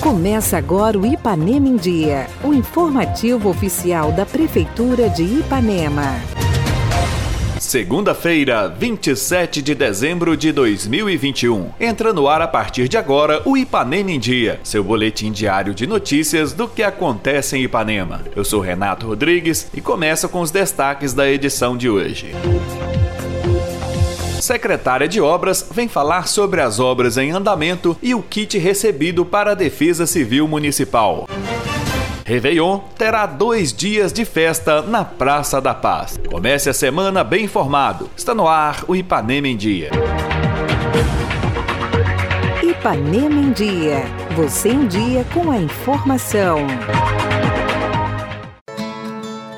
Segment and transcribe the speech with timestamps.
[0.00, 6.20] Começa agora o Ipanema em Dia, o informativo oficial da Prefeitura de Ipanema.
[7.58, 11.70] Segunda-feira, 27 de dezembro de 2021.
[11.78, 15.86] Entra no ar a partir de agora o Ipanema em Dia, seu boletim diário de
[15.86, 18.22] notícias do que acontece em Ipanema.
[18.34, 22.34] Eu sou Renato Rodrigues e começa com os destaques da edição de hoje.
[24.42, 29.52] Secretária de Obras vem falar sobre as obras em andamento e o kit recebido para
[29.52, 31.28] a Defesa Civil Municipal.
[32.26, 36.18] Réveillon terá dois dias de festa na Praça da Paz.
[36.28, 38.10] Comece a semana bem informado.
[38.16, 39.90] Está no ar o Ipanema em Dia.
[42.64, 44.02] Ipanema em Dia.
[44.34, 46.66] Você em dia com a informação.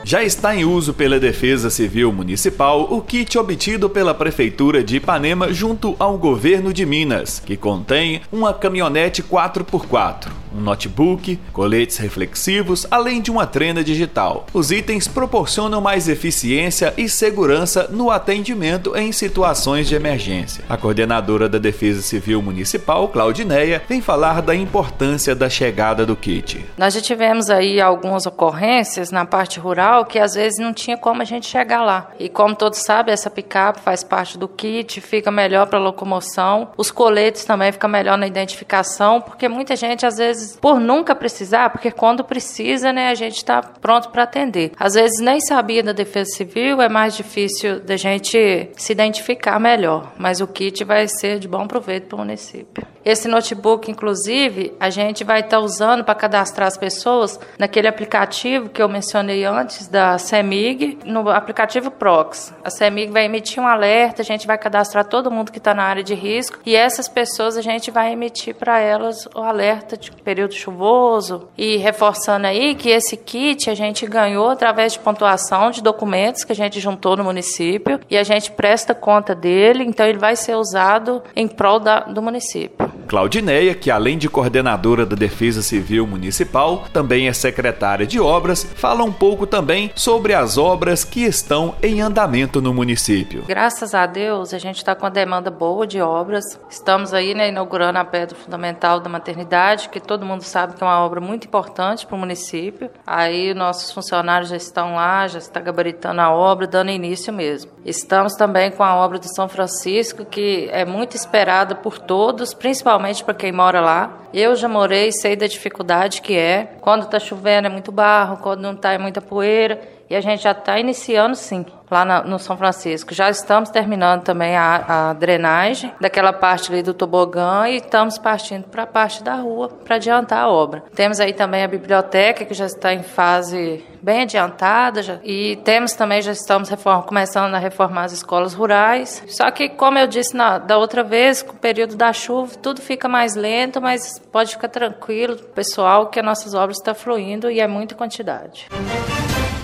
[0.06, 5.50] Já está em uso pela Defesa Civil Municipal o kit obtido pela Prefeitura de Ipanema
[5.50, 13.20] junto ao governo de Minas, que contém uma caminhonete 4x4, um notebook, coletes reflexivos, além
[13.20, 14.46] de uma trena digital.
[14.52, 20.64] Os itens proporcionam mais eficiência e segurança no atendimento em situações de emergência.
[20.68, 26.64] A coordenadora da Defesa Civil Municipal, Claudineia, vem falar da importância da chegada do kit.
[26.78, 31.22] Nós já tivemos aí algumas ocorrências na parte rural que às vezes não tinha como
[31.22, 32.10] a gente chegar lá.
[32.18, 36.68] E como todos sabem, essa picape faz parte do kit, fica melhor para locomoção.
[36.76, 41.70] Os coletes também ficam melhor na identificação, porque muita gente às vezes por nunca precisar,
[41.70, 44.72] porque quando precisa, né, a gente está pronto para atender.
[44.78, 50.12] Às vezes nem sabia da Defesa Civil, é mais difícil da gente se identificar melhor,
[50.18, 52.93] mas o kit vai ser de bom proveito para o município.
[53.04, 58.70] Esse notebook, inclusive, a gente vai estar tá usando para cadastrar as pessoas naquele aplicativo
[58.70, 62.54] que eu mencionei antes, da CEMIG no aplicativo Prox.
[62.64, 65.82] A CEMIG vai emitir um alerta, a gente vai cadastrar todo mundo que está na
[65.82, 70.10] área de risco e essas pessoas a gente vai emitir para elas o alerta de
[70.10, 75.82] período chuvoso e reforçando aí que esse kit a gente ganhou através de pontuação de
[75.82, 80.18] documentos que a gente juntou no município e a gente presta conta dele, então ele
[80.18, 82.93] vai ser usado em prol da, do município.
[83.06, 89.04] Claudineia, que além de coordenadora da Defesa Civil Municipal, também é secretária de obras, fala
[89.04, 93.44] um pouco também sobre as obras que estão em andamento no município.
[93.46, 96.44] Graças a Deus, a gente está com a demanda boa de obras.
[96.70, 100.86] Estamos aí né, inaugurando a pedra fundamental da maternidade, que todo mundo sabe que é
[100.86, 102.90] uma obra muito importante para o município.
[103.06, 107.70] Aí nossos funcionários já estão lá, já está gabaritando a obra, dando início mesmo.
[107.84, 112.93] Estamos também com a obra do São Francisco, que é muito esperada por todos, principalmente
[113.24, 114.18] para quem mora lá.
[114.32, 116.76] Eu já morei, sei da dificuldade que é.
[116.80, 120.42] Quando está chovendo é muito barro, quando não está é muita poeira e a gente
[120.42, 123.14] já está iniciando sim lá na, no São Francisco.
[123.14, 128.64] Já estamos terminando também a, a, drenagem daquela parte ali do tobogã e estamos partindo
[128.64, 130.82] para a parte da rua para adiantar a obra.
[130.94, 135.94] Temos aí também a biblioteca que já está em fase bem adiantada já, e temos
[135.94, 136.68] também já estamos
[137.06, 139.22] começando a reformar as escolas rurais.
[139.28, 142.82] Só que como eu disse na, da outra vez, com o período da chuva tudo
[142.82, 147.60] fica mais lento, mas pode ficar tranquilo, pessoal, que as nossas obras estão fluindo e
[147.60, 148.68] é muita quantidade.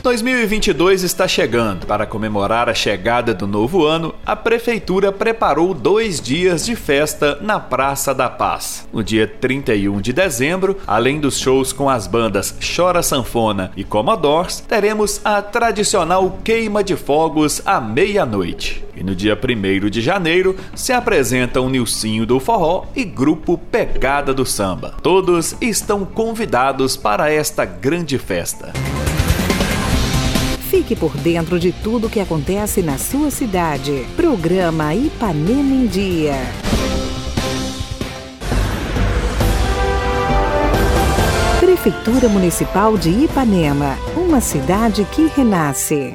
[0.03, 1.87] 2022 está chegando.
[1.87, 7.61] Para comemorar a chegada do novo ano, a Prefeitura preparou dois dias de festa na
[7.61, 8.88] Praça da Paz.
[8.93, 14.61] No dia 31 de dezembro, além dos shows com as bandas Chora Sanfona e Commodores,
[14.61, 18.84] teremos a tradicional queima de fogos à meia-noite.
[18.97, 24.47] E no dia 1 de janeiro se apresentam Nilcinho do Forró e Grupo Pegada do
[24.47, 24.94] Samba.
[25.03, 28.72] Todos estão convidados para esta grande festa.
[30.70, 34.06] Fique por dentro de tudo o que acontece na sua cidade.
[34.14, 36.34] Programa Ipanema em Dia.
[41.58, 46.14] Prefeitura Municipal de Ipanema, uma cidade que renasce.